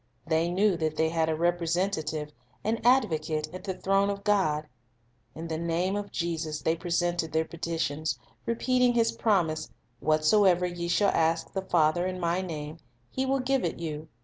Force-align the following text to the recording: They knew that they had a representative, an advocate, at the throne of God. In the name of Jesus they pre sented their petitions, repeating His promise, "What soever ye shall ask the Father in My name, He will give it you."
They 0.25 0.49
knew 0.49 0.77
that 0.77 0.95
they 0.97 1.09
had 1.09 1.29
a 1.29 1.35
representative, 1.35 2.31
an 2.63 2.79
advocate, 2.83 3.47
at 3.53 3.63
the 3.63 3.75
throne 3.75 4.09
of 4.09 4.23
God. 4.23 4.65
In 5.35 5.47
the 5.47 5.59
name 5.59 5.95
of 5.95 6.11
Jesus 6.11 6.59
they 6.59 6.75
pre 6.75 6.89
sented 6.89 7.31
their 7.33 7.45
petitions, 7.45 8.17
repeating 8.47 8.95
His 8.95 9.11
promise, 9.11 9.69
"What 9.99 10.25
soever 10.25 10.65
ye 10.65 10.87
shall 10.87 11.11
ask 11.11 11.53
the 11.53 11.61
Father 11.61 12.07
in 12.07 12.19
My 12.19 12.41
name, 12.41 12.79
He 13.11 13.27
will 13.27 13.41
give 13.41 13.63
it 13.63 13.77
you." 13.79 14.07